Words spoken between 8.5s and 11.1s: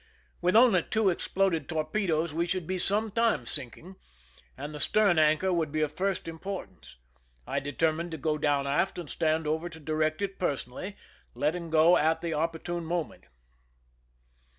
aft and stand over to direct it personally,